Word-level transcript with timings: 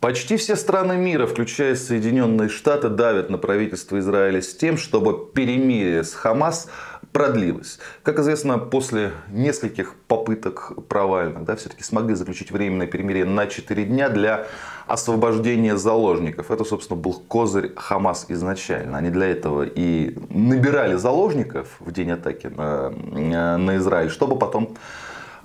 Почти 0.00 0.36
все 0.36 0.54
страны 0.54 0.96
мира, 0.96 1.26
включая 1.26 1.74
Соединенные 1.74 2.48
Штаты, 2.48 2.88
давят 2.88 3.30
на 3.30 3.38
правительство 3.38 3.98
Израиля 3.98 4.40
с 4.40 4.54
тем, 4.54 4.78
чтобы 4.78 5.26
перемирие 5.34 6.04
с 6.04 6.14
Хамас 6.14 6.68
продлилось. 7.10 7.80
Как 8.04 8.20
известно, 8.20 8.58
после 8.58 9.10
нескольких 9.30 9.96
попыток 10.06 10.72
провальных, 10.86 11.42
да, 11.42 11.56
все-таки 11.56 11.82
смогли 11.82 12.14
заключить 12.14 12.52
временное 12.52 12.86
перемирие 12.86 13.24
на 13.24 13.48
4 13.48 13.84
дня 13.86 14.08
для 14.08 14.46
освобождения 14.86 15.76
заложников. 15.76 16.52
Это, 16.52 16.62
собственно, 16.62 17.00
был 17.00 17.14
козырь 17.14 17.72
Хамас 17.74 18.26
изначально. 18.28 18.98
Они 18.98 19.10
для 19.10 19.26
этого 19.26 19.64
и 19.64 20.16
набирали 20.30 20.94
заложников 20.94 21.74
в 21.80 21.90
день 21.90 22.12
атаки 22.12 22.46
на, 22.46 22.90
на 23.58 23.76
Израиль, 23.78 24.10
чтобы 24.10 24.38
потом 24.38 24.76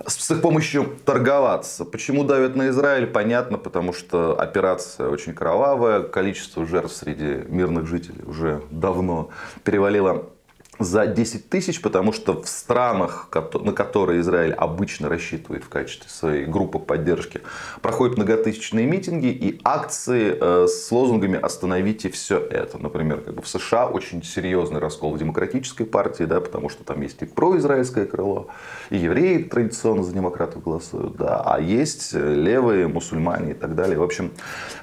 с 0.06 0.30
их 0.30 0.40
помощью 0.40 0.96
торговаться. 1.04 1.84
Почему 1.84 2.24
давят 2.24 2.56
на 2.56 2.68
Израиль, 2.68 3.06
понятно, 3.06 3.58
потому 3.58 3.92
что 3.92 4.38
операция 4.40 5.08
очень 5.08 5.34
кровавая, 5.34 6.02
количество 6.02 6.66
жертв 6.66 6.94
среди 6.94 7.44
мирных 7.48 7.86
жителей 7.86 8.22
уже 8.26 8.62
давно 8.70 9.30
перевалило 9.64 10.30
за 10.78 11.06
10 11.06 11.48
тысяч, 11.48 11.80
потому 11.80 12.12
что 12.12 12.42
в 12.42 12.48
странах, 12.48 13.28
на 13.54 13.72
которые 13.72 14.20
Израиль 14.20 14.52
обычно 14.52 15.08
рассчитывает 15.08 15.64
в 15.64 15.68
качестве 15.68 16.08
своей 16.10 16.46
группы 16.46 16.78
поддержки, 16.78 17.40
проходят 17.80 18.16
многотысячные 18.16 18.86
митинги 18.86 19.26
и 19.26 19.60
акции 19.64 20.36
э, 20.40 20.66
с 20.66 20.90
лозунгами 20.90 21.38
«Остановите 21.38 22.10
все 22.10 22.38
это». 22.38 22.78
Например, 22.78 23.20
как 23.20 23.34
бы 23.34 23.42
в 23.42 23.48
США 23.48 23.86
очень 23.86 24.22
серьезный 24.22 24.80
раскол 24.80 25.12
в 25.12 25.18
демократической 25.18 25.84
партии, 25.84 26.24
да, 26.24 26.40
потому 26.40 26.68
что 26.68 26.84
там 26.84 27.00
есть 27.02 27.22
и 27.22 27.26
произраильское 27.26 28.06
крыло, 28.06 28.48
и 28.90 28.96
евреи 28.96 29.42
традиционно 29.42 30.02
за 30.02 30.12
демократов 30.12 30.62
голосуют, 30.62 31.16
да, 31.16 31.42
а 31.44 31.60
есть 31.60 32.12
левые, 32.12 32.88
мусульмане 32.88 33.52
и 33.52 33.54
так 33.54 33.74
далее. 33.74 33.98
В 33.98 34.02
общем, 34.02 34.32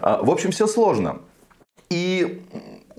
э, 0.01 0.17
в 0.21 0.29
общем 0.29 0.51
все 0.51 0.67
сложно. 0.67 1.19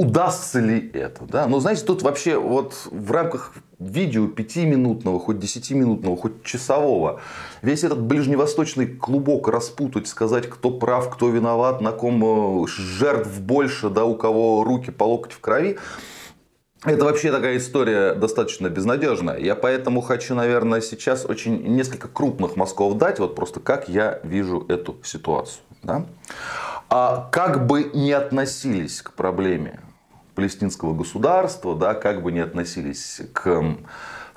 Удастся 0.02 0.58
ли 0.58 0.90
это. 0.94 1.24
Да? 1.26 1.46
Но 1.46 1.60
знаете, 1.60 1.84
тут 1.84 2.02
вообще 2.02 2.36
вот 2.36 2.88
в 2.90 3.12
рамках 3.12 3.52
видео 3.78 4.26
пятиминутного, 4.26 5.20
хоть 5.20 5.38
десятиминутного, 5.38 6.16
хоть 6.16 6.42
часового, 6.42 7.20
весь 7.62 7.84
этот 7.84 8.02
ближневосточный 8.02 8.88
клубок 8.88 9.46
распутать, 9.46 10.08
сказать, 10.08 10.50
кто 10.50 10.72
прав, 10.72 11.08
кто 11.08 11.30
виноват, 11.30 11.80
на 11.80 11.92
ком 11.92 12.64
э, 12.64 12.66
жертв 12.66 13.40
больше, 13.42 13.90
да, 13.90 14.04
у 14.04 14.16
кого 14.16 14.64
руки 14.64 14.90
по 14.90 15.04
локоть 15.04 15.32
в 15.32 15.38
крови, 15.38 15.78
это 16.84 17.04
вообще 17.04 17.30
такая 17.30 17.58
история 17.58 18.14
достаточно 18.14 18.68
безнадежная. 18.68 19.38
Я 19.38 19.54
поэтому 19.54 20.00
хочу, 20.00 20.34
наверное, 20.34 20.80
сейчас 20.80 21.24
очень 21.24 21.62
несколько 21.62 22.08
крупных 22.08 22.56
мазков 22.56 22.98
дать, 22.98 23.20
вот 23.20 23.36
просто 23.36 23.60
как 23.60 23.88
я 23.88 24.18
вижу 24.24 24.66
эту 24.68 24.96
ситуацию. 25.04 25.62
Да? 25.84 26.06
А 26.90 27.28
как 27.30 27.68
бы 27.68 27.92
не 27.94 28.10
относились 28.10 29.00
к 29.00 29.12
проблеме 29.12 29.78
палестинского 30.34 30.94
государства, 30.94 31.76
да, 31.76 31.94
как 31.94 32.22
бы 32.22 32.32
не 32.32 32.40
относились 32.40 33.20
к, 33.32 33.76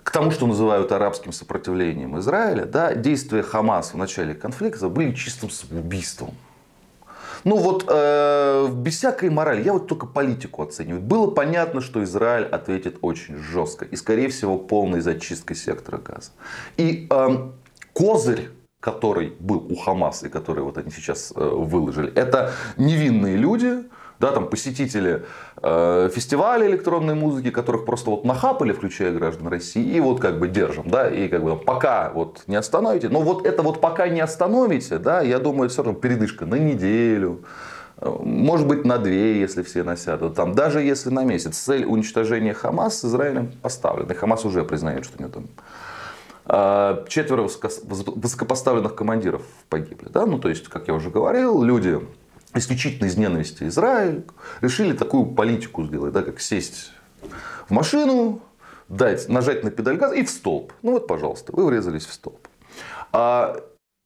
к 0.03 0.11
тому, 0.11 0.31
что 0.31 0.47
называют 0.47 0.91
арабским 0.91 1.31
сопротивлением 1.31 2.19
Израиля, 2.19 2.65
да, 2.65 2.93
действия 2.93 3.43
Хамас 3.43 3.93
в 3.93 3.97
начале 3.97 4.33
конфликта 4.33 4.89
были 4.89 5.13
чистым 5.13 5.49
самоубийством. 5.49 6.33
Ну 7.43 7.57
вот, 7.57 7.85
э, 7.87 8.69
без 8.73 8.97
всякой 8.97 9.29
морали, 9.29 9.63
я 9.63 9.73
вот 9.73 9.87
только 9.87 10.07
политику 10.07 10.63
оцениваю. 10.63 11.01
Было 11.01 11.29
понятно, 11.29 11.79
что 11.79 12.03
Израиль 12.03 12.45
ответит 12.45 12.97
очень 13.01 13.37
жестко. 13.37 13.85
И, 13.85 13.95
скорее 13.95 14.29
всего, 14.29 14.57
полной 14.57 15.01
зачисткой 15.01 15.55
сектора 15.55 15.99
газа. 15.99 16.31
И 16.77 17.07
э, 17.09 17.49
козырь 17.93 18.49
который 18.85 19.33
был 19.39 19.65
у 19.67 19.75
Хамас 19.75 20.21
и 20.21 20.29
который 20.29 20.63
вот 20.63 20.77
они 20.77 20.91
сейчас 20.91 21.33
э, 21.35 21.39
выложили, 21.43 22.13
это 22.13 22.51
невинные 22.77 23.35
люди, 23.35 23.83
да, 24.19 24.31
там 24.31 24.47
посетители 24.47 25.25
э, 25.61 26.09
фестиваля 26.13 26.67
электронной 26.67 27.15
музыки, 27.15 27.49
которых 27.51 27.85
просто 27.85 28.09
вот 28.09 28.25
нахапали, 28.25 28.73
включая 28.73 29.11
граждан 29.11 29.47
России, 29.47 29.83
и 29.83 29.99
вот 29.99 30.19
как 30.19 30.39
бы 30.39 30.47
держим, 30.47 30.89
да, 30.89 31.09
и 31.09 31.27
как 31.27 31.43
бы 31.43 31.55
пока 31.57 32.11
вот 32.13 32.43
не 32.47 32.55
остановите, 32.55 33.09
но 33.09 33.21
вот 33.21 33.45
это 33.45 33.61
вот 33.61 33.81
пока 33.81 34.07
не 34.07 34.21
остановите, 34.21 34.97
да, 34.97 35.21
я 35.21 35.39
думаю, 35.39 35.65
это 35.65 35.73
все 35.73 35.83
равно 35.83 35.99
передышка 35.99 36.45
на 36.45 36.55
неделю, 36.55 37.43
э, 37.97 38.09
может 38.21 38.67
быть, 38.67 38.85
на 38.85 38.97
две, 38.97 39.39
если 39.39 39.63
все 39.63 39.83
насядут. 39.83 40.35
Там, 40.35 40.53
даже 40.53 40.81
если 40.81 41.09
на 41.09 41.23
месяц. 41.23 41.57
Цель 41.57 41.85
уничтожения 41.85 42.53
Хамас 42.53 42.99
с 42.99 43.05
Израилем 43.05 43.51
поставлена. 43.61 44.11
И 44.11 44.15
Хамас 44.15 44.45
уже 44.45 44.63
признает, 44.63 45.05
что 45.05 45.17
у 45.17 45.21
него 45.21 45.31
там 45.31 45.45
а, 46.47 47.03
четверо 47.07 47.41
высокопоставленных 47.41 48.95
командиров 48.95 49.41
погибли. 49.69 50.09
Да? 50.09 50.25
Ну, 50.25 50.37
то 50.37 50.49
есть, 50.49 50.67
как 50.67 50.87
я 50.87 50.93
уже 50.93 51.09
говорил, 51.09 51.63
люди 51.63 51.99
исключительно 52.55 53.07
из 53.07 53.17
ненависти 53.17 53.65
Израиль 53.65 54.23
решили 54.61 54.93
такую 54.93 55.25
политику 55.27 55.83
сделать, 55.85 56.13
да, 56.13 56.23
как 56.23 56.39
сесть 56.39 56.91
в 57.67 57.71
машину, 57.71 58.41
дать, 58.87 59.29
нажать 59.29 59.63
на 59.63 59.71
педаль 59.71 59.97
газа 59.97 60.15
и 60.15 60.23
в 60.23 60.29
столб. 60.29 60.73
Ну 60.81 60.93
вот, 60.93 61.07
пожалуйста, 61.07 61.51
вы 61.51 61.65
врезались 61.65 62.05
в 62.05 62.13
столб. 62.13 62.47
А 63.11 63.57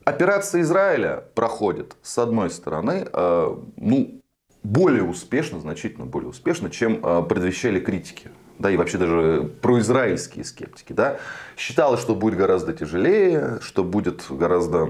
операция 0.06 0.62
Израиля 0.62 1.24
проходит, 1.36 1.96
с 2.02 2.18
одной 2.18 2.50
стороны, 2.50 3.08
а, 3.14 3.62
ну, 3.78 4.22
более 4.64 5.04
успешно, 5.04 5.60
значительно 5.60 6.06
более 6.06 6.30
успешно, 6.30 6.70
чем 6.70 7.00
а, 7.04 7.22
предвещали 7.22 7.80
критики 7.80 8.32
да, 8.60 8.70
и 8.70 8.78
вообще 8.78 8.98
даже 8.98 9.50
произраильские 9.62 10.44
скептики, 10.44 10.94
да, 10.94 11.18
считалось, 11.58 12.02
что 12.02 12.14
будет 12.14 12.38
гораздо 12.38 12.74
тяжелее, 12.74 13.60
что 13.62 13.84
будет 13.84 14.26
гораздо 14.30 14.90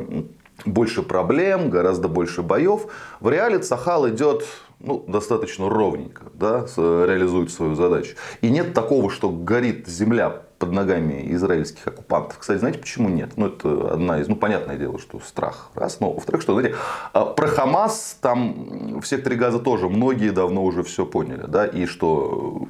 больше 0.66 1.04
проблем, 1.04 1.70
гораздо 1.70 2.08
больше 2.08 2.42
боев. 2.42 2.88
В 3.20 3.30
реале 3.30 3.60
Цахал 3.60 4.08
идет 4.10 4.46
ну, 4.80 5.04
достаточно 5.08 5.70
ровненько, 5.70 6.24
да, 6.34 6.66
реализует 6.78 7.52
свою 7.52 7.76
задачу. 7.76 8.16
И 8.42 8.50
нет 8.50 8.74
такого, 8.74 9.10
что 9.10 9.30
горит 9.30 9.88
земля 9.88 10.42
под 10.58 10.72
ногами 10.72 11.34
израильских 11.34 11.88
оккупантов. 11.88 12.38
Кстати, 12.38 12.60
знаете, 12.60 12.80
почему 12.80 13.10
нет? 13.10 13.32
Ну, 13.36 13.48
это 13.48 13.94
одна 13.94 14.20
из, 14.20 14.28
ну, 14.28 14.36
понятное 14.36 14.78
дело, 14.78 15.00
что 15.00 15.20
страх. 15.20 15.72
Раз, 15.74 16.00
но 16.00 16.12
во-вторых, 16.12 16.42
что, 16.42 16.54
знаете, 16.54 16.76
а, 17.14 17.26
про 17.26 17.48
Хамас 17.48 18.18
там 18.22 19.00
в 19.02 19.08
секторе 19.08 19.36
газа 19.36 19.60
тоже 19.60 19.90
многие 19.90 20.32
давно 20.32 20.64
уже 20.64 20.84
все 20.84 21.06
поняли, 21.06 21.46
да, 21.48 21.66
и 21.66 21.86
что 21.86 22.68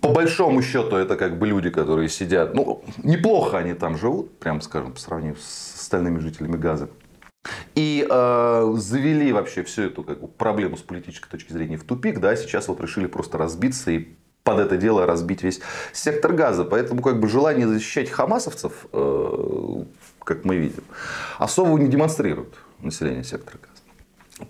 по 0.00 0.08
большому 0.10 0.60
счету 0.60 0.96
это 0.96 1.16
как 1.16 1.38
бы 1.38 1.46
люди, 1.46 1.70
которые 1.70 2.08
сидят, 2.08 2.54
ну, 2.54 2.82
неплохо 3.02 3.58
они 3.58 3.74
там 3.74 3.96
живут, 3.96 4.38
прям 4.38 4.60
скажем, 4.60 4.92
по 4.92 5.00
сравнению 5.00 5.36
с 5.40 5.80
остальными 5.80 6.18
жителями 6.18 6.56
Газа. 6.56 6.90
И 7.74 8.06
э, 8.08 8.74
завели 8.76 9.32
вообще 9.32 9.62
всю 9.62 9.82
эту 9.82 10.02
как 10.02 10.20
бы, 10.20 10.28
проблему 10.28 10.76
с 10.76 10.82
политической 10.82 11.28
точки 11.28 11.52
зрения 11.52 11.76
в 11.76 11.84
тупик, 11.84 12.20
да, 12.20 12.34
сейчас 12.36 12.68
вот 12.68 12.80
решили 12.80 13.06
просто 13.06 13.38
разбиться 13.38 13.90
и 13.90 14.08
под 14.44 14.58
это 14.58 14.76
дело 14.76 15.06
разбить 15.06 15.42
весь 15.42 15.60
сектор 15.92 16.32
газа. 16.32 16.64
Поэтому 16.64 17.02
как 17.02 17.18
бы 17.18 17.28
желание 17.28 17.66
защищать 17.66 18.10
хамасовцев, 18.10 18.86
э, 18.92 19.84
как 20.22 20.44
мы 20.44 20.56
видим, 20.56 20.84
особо 21.38 21.78
не 21.78 21.88
демонстрирует 21.88 22.54
население 22.80 23.24
сектора 23.24 23.58
газа. 23.60 23.73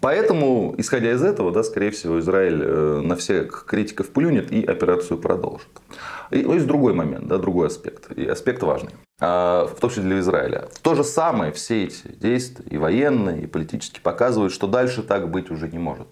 Поэтому, 0.00 0.75
исходя 0.78 1.12
из 1.12 1.22
этого, 1.22 1.53
да, 1.53 1.62
скорее 1.62 1.91
всего, 1.91 2.19
Израиль 2.19 2.62
э, 2.62 3.00
на 3.05 3.17
всех 3.17 3.67
критиков 3.67 4.11
плюнет 4.11 4.50
и 4.50 4.65
операцию 4.65 5.19
продолжит. 5.19 5.69
И 6.31 6.43
ну, 6.43 6.55
есть 6.55 6.67
другой 6.67 6.95
момент, 6.95 7.27
да, 7.27 7.37
другой 7.37 7.67
аспект. 7.67 8.11
И 8.12 8.27
аспект 8.27 8.62
важный. 8.62 8.93
А, 9.21 9.67
в 9.67 9.78
том 9.78 9.91
числе 9.91 10.05
для 10.05 10.21
Израиля. 10.21 10.69
То 10.83 10.95
же 10.95 11.05
самое, 11.05 11.53
все 11.53 11.84
эти 11.84 12.09
действия, 12.09 12.65
и 12.71 12.78
военные, 12.78 13.43
и 13.43 13.47
политические, 13.47 14.00
показывают, 14.00 14.53
что 14.53 14.67
дальше 14.67 15.03
так 15.03 15.31
быть 15.31 15.50
уже 15.50 15.69
не 15.69 15.78
может. 15.78 16.09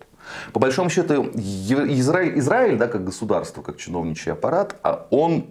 По 0.52 0.60
большому 0.60 0.90
счету, 0.90 1.30
Израиль, 1.34 2.38
Израиль 2.38 2.76
да, 2.76 2.88
как 2.88 3.04
государство, 3.04 3.62
как 3.62 3.78
чиновничий 3.78 4.32
аппарат, 4.32 4.76
а 4.82 5.06
он 5.10 5.46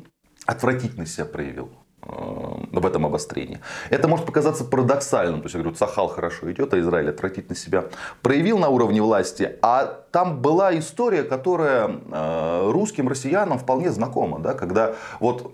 отвратительно 0.45 1.05
себя 1.05 1.25
проявил 1.25 1.71
в 2.01 2.85
этом 2.85 3.05
обострении. 3.05 3.59
Это 3.89 4.07
может 4.07 4.25
показаться 4.25 4.65
парадоксальным. 4.65 5.41
То 5.41 5.45
есть, 5.45 5.55
я 5.55 5.61
говорю, 5.61 5.75
Цахал 5.75 6.07
хорошо 6.07 6.51
идет, 6.51 6.73
а 6.73 6.79
Израиль 6.79 7.09
отвратительно 7.09 7.55
себя 7.55 7.85
проявил 8.21 8.57
на 8.57 8.69
уровне 8.69 9.01
власти. 9.01 9.57
А 9.61 9.85
там 10.11 10.41
была 10.41 10.77
история, 10.77 11.23
которая 11.23 11.89
э, 11.89 12.71
русским 12.71 13.07
россиянам 13.07 13.59
вполне 13.59 13.91
знакома. 13.91 14.39
Да? 14.39 14.53
Когда 14.53 14.95
вот 15.19 15.53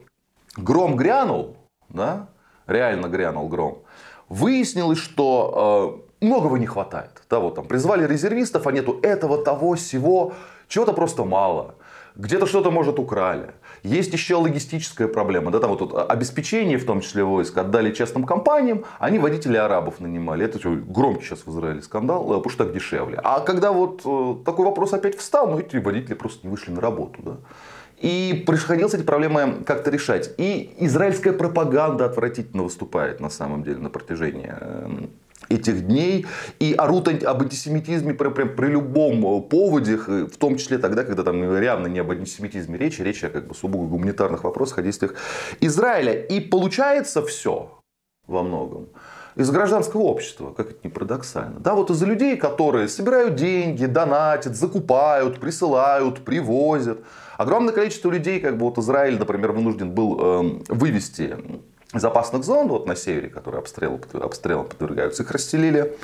гром 0.56 0.95
грянул, 0.95 1.57
да? 1.89 2.27
реально 2.68 3.07
грянул 3.07 3.50
гром, 3.50 3.80
выяснилось, 4.30 5.00
что 5.00 6.01
э, 6.22 6.25
многого 6.25 6.57
не 6.57 6.66
хватает. 6.66 7.24
Да, 7.30 7.39
вот 7.39 7.56
там 7.56 7.66
призвали 7.66 8.06
резервистов, 8.06 8.68
а 8.68 8.72
нету 8.72 9.00
этого, 9.01 9.44
того, 9.44 9.75
всего, 9.75 10.33
чего-то 10.68 10.94
просто 10.94 11.24
мало. 11.25 11.75
Где-то 12.16 12.48
что-то, 12.48 12.72
может, 12.72 12.98
украли. 12.98 13.52
Есть 13.84 14.12
еще 14.12 14.36
логистическая 14.36 15.08
проблема. 15.08 15.52
Да, 15.52 15.60
там 15.60 15.69
вот, 15.69 15.81
вот 15.81 16.12
обеспечение, 16.12 16.80
в 16.80 16.86
том 16.86 17.02
числе 17.02 17.24
войск, 17.24 17.56
отдали 17.56 17.92
частным 17.92 18.24
компаниям, 18.24 18.86
они 18.98 19.19
водителей 19.19 19.60
арабов 19.60 20.00
нанимали. 20.00 20.44
Это 20.44 20.58
что, 20.60 20.72
громкий 20.72 21.25
сейчас 21.25 21.46
в 21.46 21.52
Израиле 21.52 21.84
скандал, 21.84 22.24
э, 22.24 22.38
потому 22.38 22.50
что 22.50 22.64
так 22.66 22.74
дешевле. 22.74 23.19
А 23.24 23.40
когда 23.40 23.72
вот 23.72 24.02
э, 24.04 24.36
такой 24.46 24.66
вопрос 24.66 24.94
опять 24.94 25.16
встал, 25.16 25.48
ну 25.48 25.60
эти 25.60 25.78
водители 25.78 26.16
просто 26.16 26.48
не 26.48 26.50
вышли 26.50 26.72
на 26.72 26.81
работу. 26.81 27.22
Да? 27.22 27.38
И 28.00 28.44
приходилось 28.48 28.96
эти 28.96 29.04
проблемы 29.04 29.63
как-то 29.66 29.92
решать. 29.92 30.34
И 30.38 30.75
израильская 30.80 31.34
пропаганда 31.34 32.06
отвратительно 32.06 32.63
выступает 32.63 33.20
на 33.20 33.30
самом 33.30 33.63
деле 33.63 33.78
на 33.78 33.90
протяжении 33.90 34.54
эм, 34.60 35.12
этих 35.50 35.88
дней 35.88 36.26
и 36.60 36.74
орут 36.74 37.08
об 37.08 37.42
антисемитизме 37.42 38.14
при, 38.14 38.30
при, 38.30 38.44
при 38.46 38.68
любом 38.68 39.44
поводе, 39.44 39.98
в 39.98 40.38
том 40.38 40.58
числе 40.58 40.78
тогда, 40.78 41.04
когда 41.04 41.24
там 41.24 41.62
явно 41.62 41.88
не 41.88 42.00
об 42.00 42.12
антисемитизме 42.12 42.78
речь, 42.78 43.00
речь 43.00 43.24
о 43.24 43.30
как 43.30 43.48
бы 43.48 43.56
сугубо 43.56 43.88
гуманитарных 43.88 44.44
вопросах, 44.44 44.80
о 44.80 44.82
действиях 44.82 45.16
Израиля. 45.62 46.14
И 46.14 46.40
получается 46.40 47.22
все 47.26 47.72
во 48.28 48.44
многом 48.44 48.90
из 49.38 49.52
гражданского 49.52 50.02
общества, 50.02 50.52
как 50.52 50.72
это 50.72 50.80
не 50.84 50.90
парадоксально. 50.90 51.60
Да, 51.60 51.76
вот 51.76 51.92
из-за 51.92 52.08
людей, 52.08 52.38
которые 52.38 52.88
собирают 52.88 53.36
деньги, 53.36 53.86
донатят, 53.86 54.56
закупают, 54.56 55.40
присылают, 55.40 56.26
привозят. 56.26 57.00
Огромное 57.38 57.72
количество 57.72 58.10
людей, 58.10 58.40
как 58.40 58.58
бы 58.58 58.66
вот 58.66 58.80
Израиль, 58.80 59.20
например, 59.20 59.52
вынужден 59.52 59.92
был 59.92 60.18
э, 60.20 60.64
вывести 60.70 61.38
из 61.94 62.04
опасных 62.04 62.44
зон 62.44 62.68
вот 62.68 62.86
на 62.86 62.95
севере, 62.95 63.30
которые 63.30 63.60
обстрелом, 63.60 64.01
обстрелом 64.13 64.68
подвергаются, 64.68 65.24
их 65.24 65.31
расстелили 65.31 65.95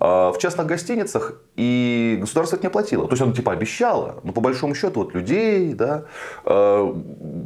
в 0.00 0.36
частных 0.38 0.66
гостиницах, 0.66 1.42
и 1.56 2.16
государство 2.18 2.56
это 2.56 2.64
не 2.64 2.68
оплатило. 2.68 3.04
То 3.04 3.12
есть 3.12 3.22
оно 3.22 3.32
типа 3.32 3.52
обещало, 3.52 4.20
но 4.22 4.32
по 4.32 4.40
большому 4.40 4.74
счету 4.74 5.00
вот 5.00 5.12
людей 5.12 5.74
да, 5.74 6.04
а, 6.46 6.90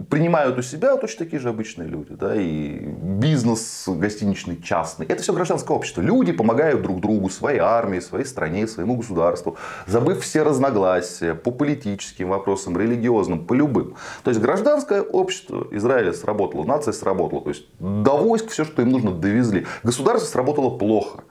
принимают 0.08 0.56
у 0.56 0.62
себя 0.62 0.96
точно 0.96 1.24
такие 1.24 1.40
же 1.40 1.48
обычные 1.48 1.88
люди. 1.88 2.14
Да, 2.14 2.36
и 2.36 2.78
бизнес 2.78 3.88
гостиничный, 3.88 4.62
частный. 4.62 5.04
Это 5.06 5.20
все 5.20 5.32
гражданское 5.32 5.76
общество. 5.76 6.00
Люди 6.00 6.30
помогают 6.30 6.82
друг 6.82 7.00
другу, 7.00 7.28
своей 7.28 7.58
армии, 7.58 7.98
своей 7.98 8.24
стране, 8.24 8.68
своему 8.68 8.98
государству, 8.98 9.56
забыв 9.88 10.22
все 10.22 10.44
разногласия 10.44 11.34
по 11.34 11.50
политическим 11.50 12.28
вопросам, 12.28 12.78
религиозным, 12.78 13.46
по 13.46 13.54
любым. 13.54 13.96
То 14.22 14.30
есть 14.30 14.40
гражданское 14.40 15.02
общество 15.02 15.66
Израиля 15.72 16.12
сработало, 16.12 16.62
нация 16.62 16.92
сработала. 16.92 17.42
То 17.42 17.48
есть 17.48 17.64
до 17.80 18.16
войск 18.16 18.50
все, 18.50 18.64
что 18.64 18.80
им 18.82 18.90
нужно, 18.90 19.10
довезли. 19.10 19.66
Государство 19.82 20.28
сработало 20.28 20.78
плохо. 20.78 21.24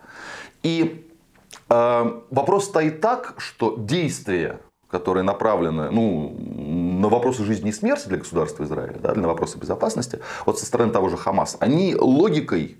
И 0.63 1.09
вопрос 1.69 2.65
стоит 2.65 3.01
так, 3.01 3.35
что 3.37 3.75
действия, 3.77 4.59
которые 4.89 5.23
направлены 5.23 5.89
ну, 5.89 6.35
на 6.99 7.09
вопросы 7.09 7.43
жизни 7.43 7.69
и 7.69 7.73
смерти 7.73 8.07
для 8.07 8.17
государства 8.17 8.63
Израиля, 8.63 8.97
да, 9.01 9.15
на 9.15 9.27
вопросы 9.27 9.57
безопасности, 9.57 10.19
вот 10.45 10.59
со 10.59 10.65
стороны 10.65 10.91
того 10.91 11.09
же 11.09 11.17
Хамас, 11.17 11.57
они 11.59 11.95
логикой 11.95 12.77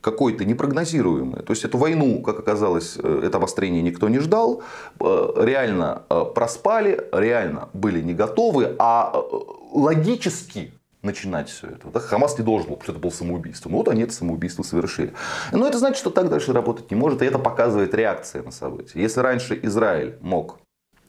какой-то 0.00 0.44
непрогнозируемой. 0.44 1.42
То 1.42 1.52
есть 1.52 1.64
эту 1.64 1.78
войну, 1.78 2.22
как 2.22 2.38
оказалось, 2.38 2.96
э, 3.02 3.22
это 3.24 3.38
обострение 3.38 3.82
никто 3.82 4.08
не 4.08 4.20
ждал, 4.20 4.62
э, 5.00 5.32
реально 5.36 6.02
проспали, 6.34 7.08
реально 7.12 7.68
были 7.72 8.00
не 8.00 8.14
готовы, 8.14 8.76
а 8.78 9.20
логически 9.72 10.72
начинать 11.02 11.48
все 11.48 11.68
это. 11.68 11.88
Да? 11.88 12.00
Хамас 12.00 12.38
не 12.38 12.44
должен 12.44 12.68
был, 12.68 12.76
потому 12.76 12.84
что 12.84 12.92
это 12.92 13.00
было 13.00 13.10
самоубийство. 13.10 13.68
Ну 13.68 13.78
вот 13.78 13.88
они 13.88 14.02
это 14.02 14.12
самоубийство 14.12 14.62
совершили. 14.62 15.12
Но 15.52 15.66
это 15.66 15.78
значит, 15.78 15.98
что 15.98 16.10
так 16.10 16.28
дальше 16.28 16.52
работать 16.52 16.90
не 16.90 16.96
может. 16.96 17.22
И 17.22 17.26
это 17.26 17.38
показывает 17.38 17.94
реакция 17.94 18.42
на 18.42 18.50
события. 18.50 19.00
Если 19.00 19.20
раньше 19.20 19.58
Израиль 19.62 20.16
мог 20.20 20.58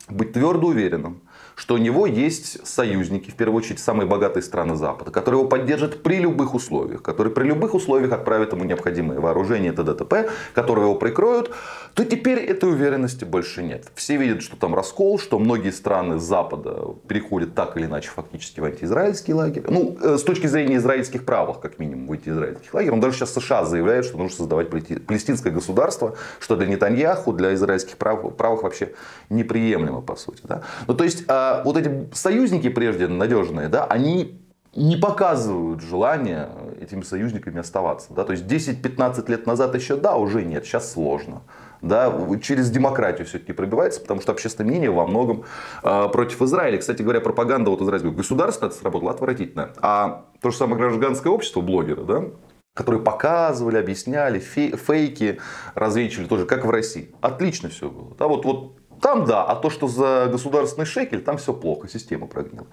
быть 0.10 0.34
твердо 0.34 0.68
уверенным, 0.68 1.22
что 1.56 1.76
у 1.76 1.78
него 1.78 2.08
есть 2.08 2.66
союзники, 2.66 3.30
в 3.30 3.36
первую 3.36 3.58
очередь 3.58 3.80
самые 3.80 4.08
богатые 4.08 4.44
страны 4.44 4.76
Запада, 4.76 5.12
которые 5.12 5.42
его 5.42 5.50
поддержат 5.50 6.04
при 6.04 6.16
любых 6.16 6.54
условиях, 6.54 7.04
которые 7.04 7.34
при 7.34 7.46
любых 7.46 7.74
условиях 7.74 8.12
отправят 8.12 8.54
ему 8.54 8.64
необходимое 8.64 9.20
вооружение, 9.20 9.72
т.д. 9.72 10.30
которые 10.54 10.86
его 10.86 10.96
прикроют, 10.96 11.52
то 11.94 12.06
теперь 12.06 12.40
этой 12.40 12.70
уверенности 12.70 13.26
больше 13.26 13.64
нет. 13.64 13.86
Все 13.96 14.18
видят, 14.18 14.42
что 14.42 14.56
там 14.56 14.76
раскол, 14.76 15.20
что 15.20 15.40
многие 15.40 15.72
страны 15.72 16.20
Запада 16.20 16.96
переходят 17.08 17.56
так 17.56 17.78
или 17.78 17.86
иначе 17.86 18.10
фактически 18.10 18.60
в 18.60 18.66
антиизраильский 18.66 19.34
лагерь. 19.34 19.64
Ну, 19.68 19.98
э, 20.02 20.18
с 20.18 20.24
точки 20.24 20.48
зрения 20.48 20.78
израильских 20.78 21.26
правых, 21.26 21.60
как 21.60 21.80
минимум, 21.80 22.08
в 22.08 22.12
антиизраильских 22.12 22.74
лагерь. 22.74 22.92
Он 22.92 23.00
даже 23.00 23.18
сейчас 23.18 23.34
США 23.34 23.66
заявляет, 23.66 24.06
что 24.06 24.18
нужно 24.18 24.38
создавать 24.38 24.70
палестинское 24.70 25.52
государство, 25.52 26.16
что 26.40 26.56
для 26.56 26.68
Нетаньяху, 26.68 27.34
для 27.34 27.54
израильских 27.54 27.98
прав, 27.98 28.36
правых 28.36 28.64
вообще 28.64 28.94
неприемлемо, 29.30 30.02
по 30.02 30.16
сути. 30.16 30.42
Да? 30.44 30.64
Ну, 30.88 30.94
то 30.94 31.04
есть, 31.04 31.24
а, 31.28 31.64
вот 31.64 31.78
эти 31.78 32.10
союзники 32.14 32.70
прежде 32.70 33.08
надежные, 33.08 33.70
да, 33.70 33.86
они 33.86 34.40
не 34.76 34.98
показывают 34.98 35.82
желания 35.82 36.50
этими 36.80 37.02
союзниками 37.02 37.60
оставаться. 37.60 38.14
Да? 38.14 38.24
То 38.24 38.34
есть 38.34 38.46
10-15 38.46 39.30
лет 39.30 39.46
назад 39.46 39.76
еще 39.76 39.96
да, 39.96 40.16
уже 40.16 40.44
нет, 40.44 40.66
сейчас 40.66 40.92
сложно. 40.92 41.42
Да, 41.82 42.14
через 42.42 42.70
демократию 42.70 43.26
все-таки 43.26 43.54
пробивается, 43.54 44.02
потому 44.02 44.22
что 44.22 44.32
общественное 44.32 44.70
мнение 44.70 44.92
во 44.92 45.08
многом 45.08 45.46
э, 45.84 46.10
против 46.12 46.42
Израиля. 46.42 46.78
Кстати 46.78 47.02
говоря, 47.02 47.22
пропаганда 47.22 47.70
вот 47.72 47.82
израильского 47.82 48.12
государства 48.12 48.70
сработала 48.70 49.12
отвратительно. 49.12 49.72
А 49.82 50.26
то 50.42 50.52
же 50.52 50.58
самое 50.58 50.78
гражданское 50.78 51.30
общество, 51.30 51.62
блогеры, 51.62 52.04
да, 52.04 52.26
которые 52.74 53.02
показывали, 53.02 53.78
объясняли, 53.78 54.40
фейки 54.40 55.40
развенчивали 55.76 56.28
тоже, 56.28 56.46
как 56.46 56.66
в 56.66 56.70
России. 56.70 57.14
Отлично 57.22 57.70
все 57.70 57.90
было. 57.90 58.16
Да, 58.18 58.28
вот, 58.28 58.46
вот 58.46 58.79
там 59.02 59.26
да, 59.26 59.44
а 59.44 59.56
то, 59.56 59.70
что 59.70 59.88
за 59.88 60.28
государственный 60.32 60.86
шекель, 60.86 61.22
там 61.22 61.38
все 61.38 61.54
плохо, 61.54 61.88
система 61.88 62.28
прогнила. 62.28 62.68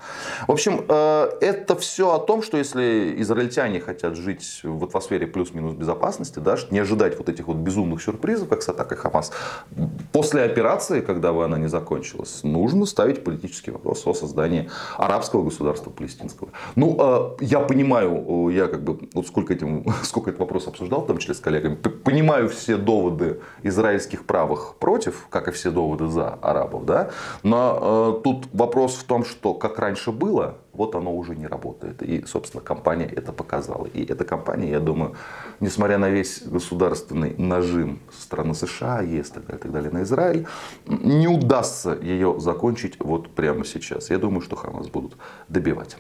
В 0.46 0.52
общем, 0.52 0.84
э, 0.88 1.31
это 1.40 1.76
все 1.76 2.14
о 2.14 2.19
том, 2.19 2.43
что 2.43 2.56
если 2.56 3.14
израильтяне 3.19 3.81
хотят 3.81 4.17
жить 4.17 4.61
в 4.62 4.84
атмосфере 4.84 5.26
плюс-минус 5.26 5.75
безопасности, 5.75 6.38
да, 6.38 6.56
не 6.70 6.78
ожидать 6.78 7.19
вот 7.19 7.28
этих 7.28 7.46
вот 7.46 7.56
безумных 7.56 8.02
сюрпризов, 8.02 8.49
как 8.49 8.62
с 8.62 8.69
атакой 8.69 8.96
Хамас, 8.96 9.32
после 10.12 10.43
операции, 10.43 11.00
когда 11.00 11.31
она 11.31 11.58
не 11.58 11.69
закончилась, 11.69 12.40
нужно 12.43 12.87
ставить 12.87 13.25
политический 13.25 13.70
вопрос 13.70 14.06
о 14.06 14.14
создании 14.14 14.70
арабского 14.96 15.44
государства 15.44 15.90
палестинского. 15.90 16.50
Ну, 16.76 16.96
э, 16.99 17.44
я 17.44 17.61
понимаю, 17.61 18.49
я 18.49 18.69
как 18.69 18.82
бы, 18.84 19.08
вот 19.12 19.26
сколько, 19.26 19.52
этим, 19.52 19.84
сколько 20.02 20.31
этот 20.31 20.40
вопрос 20.40 20.67
обсуждал, 20.67 21.02
в 21.02 21.06
том 21.06 21.20
с 21.20 21.40
коллегами, 21.40 21.75
понимаю 21.75 22.49
все 22.49 22.76
доводы 22.76 23.40
израильских 23.62 24.26
правых 24.26 24.76
против, 24.78 25.26
как 25.31 25.49
и 25.49 25.50
все 25.50 25.70
доводы 25.70 26.06
за 26.17 26.39
арабов. 26.43 26.85
Да? 26.85 27.11
Но 27.43 28.17
э, 28.19 28.23
тут 28.25 28.49
вопрос 28.53 28.97
в 28.97 29.05
том, 29.05 29.25
что 29.25 29.55
как 29.55 29.79
раньше 29.79 30.13
было, 30.13 30.55
вот 30.73 30.95
оно 30.95 31.15
уже 31.15 31.37
не 31.37 31.47
работает. 31.47 32.03
И, 32.03 32.25
собственно, 32.27 32.63
компания 32.63 33.07
это 33.07 33.33
показала. 33.33 33.87
И 33.87 34.05
эта 34.05 34.25
компания, 34.25 34.71
я 34.71 34.81
думаю, 34.81 35.15
несмотря 35.61 35.99
на 35.99 36.09
весь 36.09 36.43
государственный 36.43 37.35
нажим 37.39 38.01
со 38.13 38.23
стороны 38.23 38.55
США, 38.55 39.01
ЕС 39.01 39.29
и 39.29 39.33
так 39.33 39.47
далее, 39.47 39.59
так 39.59 39.73
далее 39.73 39.91
на 39.91 40.03
Израиль, 40.03 40.47
не 40.87 41.29
удастся 41.29 41.99
ее 42.03 42.41
закончить 42.41 42.97
вот 43.01 43.29
прямо 43.31 43.65
сейчас. 43.65 44.11
Я 44.11 44.19
думаю, 44.19 44.41
что 44.41 44.57
Хамас 44.57 44.89
будут 44.89 45.17
добивать. 45.49 45.97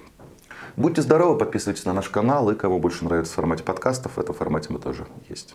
Будьте 0.76 1.02
здоровы, 1.02 1.38
подписывайтесь 1.38 1.84
на 1.86 1.92
наш 1.92 2.08
канал. 2.08 2.50
И 2.50 2.54
кому 2.54 2.78
больше 2.78 3.04
нравится 3.04 3.32
в 3.32 3.36
формате 3.36 3.64
подкастов, 3.64 4.16
в 4.16 4.20
этом 4.20 4.34
формате 4.34 4.68
мы 4.70 4.78
тоже 4.78 5.06
есть. 5.28 5.54